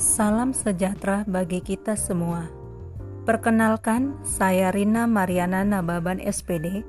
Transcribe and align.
Salam 0.00 0.56
sejahtera 0.56 1.28
bagi 1.28 1.60
kita 1.60 1.92
semua. 1.92 2.48
Perkenalkan, 3.28 4.16
saya 4.24 4.72
Rina 4.72 5.04
Mariana 5.04 5.60
Nababan 5.60 6.16
SPD, 6.24 6.88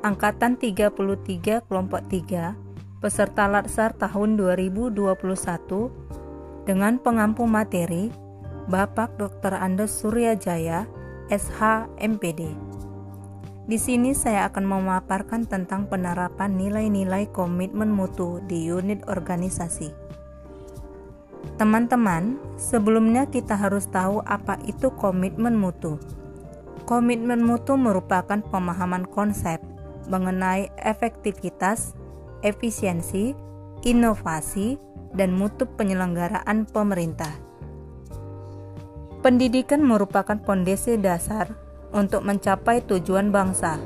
Angkatan 0.00 0.56
33 0.56 1.60
Kelompok 1.68 2.00
3, 2.08 2.56
peserta 3.04 3.44
Latsar 3.52 3.92
tahun 4.00 4.40
2021 4.40 4.96
dengan 6.64 6.96
pengampu 6.96 7.44
materi 7.44 8.08
Bapak 8.64 9.20
Dr. 9.20 9.52
Andes 9.52 9.92
Suryajaya, 10.00 10.88
SH 11.28 11.92
MPD. 12.00 12.56
Di 13.68 13.76
sini 13.76 14.16
saya 14.16 14.48
akan 14.48 14.64
memaparkan 14.64 15.44
tentang 15.44 15.84
penerapan 15.84 16.56
nilai-nilai 16.56 17.28
komitmen 17.28 17.92
mutu 17.92 18.40
di 18.48 18.72
unit 18.72 19.04
organisasi. 19.04 20.07
Teman-teman, 21.58 22.38
sebelumnya 22.54 23.26
kita 23.26 23.58
harus 23.58 23.90
tahu 23.90 24.22
apa 24.22 24.58
itu 24.66 24.94
komitmen 24.94 25.58
mutu. 25.58 25.98
Komitmen 26.86 27.42
mutu 27.42 27.74
merupakan 27.74 28.38
pemahaman 28.40 29.04
konsep 29.10 29.58
mengenai 30.08 30.72
efektivitas, 30.80 31.92
efisiensi, 32.40 33.36
inovasi, 33.84 34.80
dan 35.12 35.36
mutu 35.36 35.68
penyelenggaraan 35.68 36.64
pemerintah. 36.68 37.32
Pendidikan 39.18 39.82
merupakan 39.82 40.38
pondasi 40.38 40.96
dasar 40.96 41.50
untuk 41.92 42.22
mencapai 42.22 42.86
tujuan 42.86 43.34
bangsa. 43.34 43.76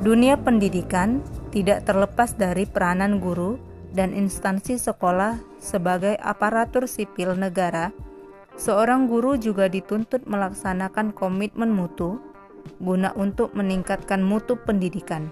Dunia 0.00 0.40
pendidikan 0.40 1.20
tidak 1.52 1.84
terlepas 1.84 2.32
dari 2.34 2.64
peranan 2.64 3.20
guru 3.20 3.60
dan 3.90 4.14
instansi 4.14 4.78
sekolah 4.78 5.38
sebagai 5.58 6.14
aparatur 6.22 6.86
sipil 6.86 7.34
negara, 7.34 7.90
seorang 8.54 9.10
guru 9.10 9.34
juga 9.34 9.66
dituntut 9.66 10.24
melaksanakan 10.26 11.10
komitmen 11.10 11.74
mutu 11.74 12.22
guna 12.78 13.10
untuk 13.16 13.52
meningkatkan 13.56 14.20
mutu 14.22 14.56
pendidikan. 14.56 15.28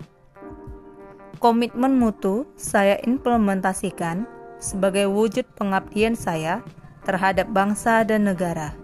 Komitmen 1.39 1.95
mutu 1.95 2.51
saya 2.59 2.99
implementasikan 3.07 4.27
sebagai 4.59 5.07
wujud 5.07 5.47
pengabdian 5.55 6.19
saya 6.19 6.67
terhadap 7.07 7.47
bangsa 7.55 8.03
dan 8.03 8.27
negara. 8.27 8.75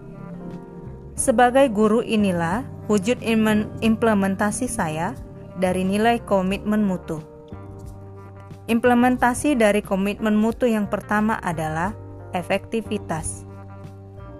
Sebagai 1.19 1.67
guru 1.67 1.99
inilah 1.99 2.63
wujud 2.87 3.19
implementasi 3.83 4.71
saya 4.71 5.15
dari 5.59 5.83
nilai 5.83 6.19
komitmen 6.23 6.83
mutu. 6.83 7.34
Implementasi 8.65 9.53
dari 9.53 9.85
komitmen 9.85 10.33
mutu 10.33 10.65
yang 10.65 10.89
pertama 10.89 11.37
adalah 11.45 11.93
efektivitas. 12.33 13.45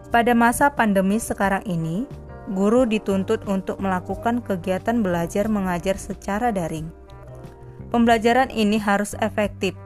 Pada 0.09 0.33
masa 0.33 0.73
pandemi 0.73 1.21
sekarang 1.21 1.61
ini, 1.69 2.09
guru 2.57 2.89
dituntut 2.89 3.45
untuk 3.45 3.77
melakukan 3.77 4.41
kegiatan 4.41 5.05
belajar 5.05 5.45
mengajar 5.45 5.93
secara 6.01 6.49
daring. 6.49 6.89
Pembelajaran 7.93 8.49
ini 8.49 8.81
harus 8.81 9.13
efektif, 9.21 9.77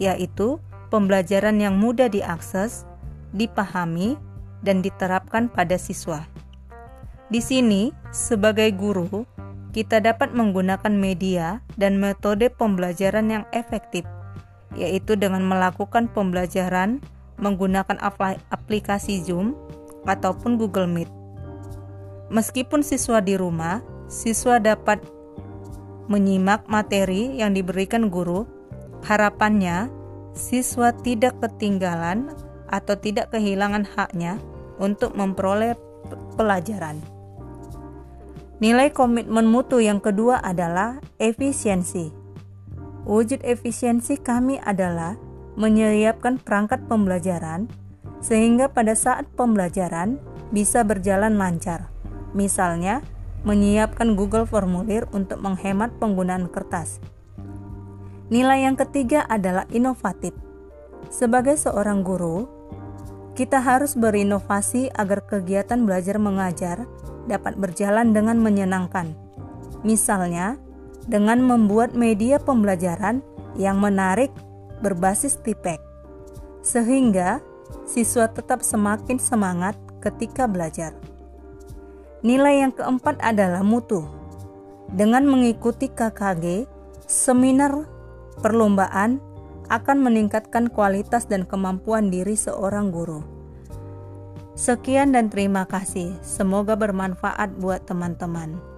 yaitu 0.00 0.56
pembelajaran 0.88 1.60
yang 1.60 1.76
mudah 1.76 2.08
diakses, 2.08 2.88
dipahami, 3.36 4.16
dan 4.64 4.80
diterapkan 4.80 5.52
pada 5.52 5.76
siswa. 5.76 6.24
Di 7.28 7.44
sini, 7.44 7.92
sebagai 8.08 8.72
guru, 8.72 9.28
kita 9.74 9.98
dapat 9.98 10.30
menggunakan 10.30 10.94
media 10.94 11.58
dan 11.74 11.98
metode 11.98 12.46
pembelajaran 12.54 13.26
yang 13.26 13.44
efektif, 13.50 14.06
yaitu 14.78 15.18
dengan 15.18 15.42
melakukan 15.42 16.06
pembelajaran 16.14 17.02
menggunakan 17.42 17.98
aplikasi 18.54 19.18
Zoom 19.18 19.58
ataupun 20.06 20.54
Google 20.54 20.86
Meet. 20.86 21.10
Meskipun 22.30 22.86
siswa 22.86 23.18
di 23.18 23.34
rumah, 23.34 23.82
siswa 24.06 24.62
dapat 24.62 25.02
menyimak 26.06 26.70
materi 26.70 27.34
yang 27.34 27.52
diberikan 27.52 28.06
guru. 28.06 28.46
Harapannya, 29.04 29.90
siswa 30.32 30.94
tidak 31.02 31.36
ketinggalan 31.42 32.32
atau 32.70 32.94
tidak 32.96 33.34
kehilangan 33.34 33.84
haknya 33.84 34.40
untuk 34.78 35.12
memperoleh 35.18 35.76
pelajaran. 36.38 37.13
Nilai 38.64 38.96
komitmen 38.96 39.44
mutu 39.44 39.76
yang 39.84 40.00
kedua 40.00 40.40
adalah 40.40 40.96
efisiensi. 41.20 42.08
Wujud 43.04 43.44
efisiensi 43.44 44.16
kami 44.16 44.56
adalah 44.56 45.20
menyiapkan 45.60 46.40
perangkat 46.40 46.80
pembelajaran 46.88 47.68
sehingga 48.24 48.72
pada 48.72 48.96
saat 48.96 49.28
pembelajaran 49.36 50.16
bisa 50.48 50.80
berjalan 50.80 51.36
lancar. 51.36 51.92
Misalnya, 52.32 53.04
menyiapkan 53.44 54.16
Google 54.16 54.48
Formulir 54.48 55.04
untuk 55.12 55.44
menghemat 55.44 55.92
penggunaan 56.00 56.48
kertas. 56.48 57.04
Nilai 58.32 58.64
yang 58.64 58.80
ketiga 58.80 59.28
adalah 59.28 59.68
inovatif. 59.76 60.32
Sebagai 61.12 61.60
seorang 61.60 62.00
guru, 62.00 62.48
kita 63.36 63.60
harus 63.60 63.92
berinovasi 63.92 64.88
agar 64.96 65.20
kegiatan 65.28 65.84
belajar 65.84 66.16
mengajar 66.16 66.88
dapat 67.26 67.56
berjalan 67.56 68.12
dengan 68.12 68.40
menyenangkan. 68.40 69.12
Misalnya, 69.84 70.56
dengan 71.04 71.44
membuat 71.44 71.92
media 71.92 72.40
pembelajaran 72.40 73.20
yang 73.60 73.78
menarik 73.78 74.32
berbasis 74.80 75.38
tipek, 75.44 75.78
sehingga 76.64 77.44
siswa 77.84 78.28
tetap 78.28 78.64
semakin 78.64 79.20
semangat 79.20 79.76
ketika 80.00 80.48
belajar. 80.48 80.96
Nilai 82.24 82.64
yang 82.64 82.72
keempat 82.72 83.20
adalah 83.20 83.60
mutu. 83.60 84.04
Dengan 84.88 85.28
mengikuti 85.28 85.92
KKG, 85.92 86.64
seminar 87.04 87.84
perlombaan 88.40 89.20
akan 89.68 89.98
meningkatkan 90.00 90.68
kualitas 90.72 91.28
dan 91.28 91.44
kemampuan 91.48 92.08
diri 92.08 92.36
seorang 92.36 92.92
guru. 92.92 93.24
Sekian 94.54 95.10
dan 95.10 95.34
terima 95.34 95.66
kasih. 95.66 96.14
Semoga 96.22 96.78
bermanfaat 96.78 97.58
buat 97.58 97.82
teman-teman. 97.90 98.73